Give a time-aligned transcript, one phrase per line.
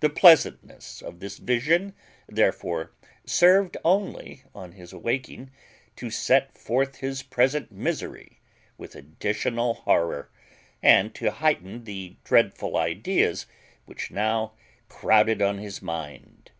[0.00, 1.94] The pleasantness of this vision,
[2.28, 2.92] therefore,
[3.24, 5.52] served only, on his awaking,
[5.96, 8.42] to set forth his present misery
[8.76, 10.28] with additional horror,
[10.82, 13.46] and to heighten the dreadful ideas
[13.86, 14.52] which now
[14.90, 16.50] crowded on his mind.